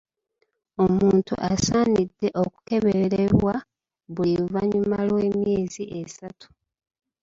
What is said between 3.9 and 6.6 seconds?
buli luvannyuma lw’emyezi esatu.